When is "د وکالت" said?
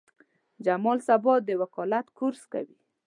1.47-2.05